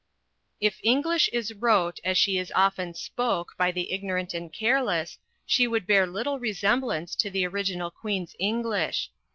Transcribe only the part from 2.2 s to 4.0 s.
is often "spoke" by the